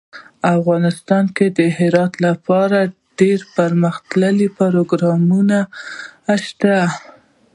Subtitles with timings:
[0.57, 2.79] افغانستان کې د هرات لپاره
[3.19, 5.59] دپرمختیا پروګرامونه
[6.45, 6.77] شته.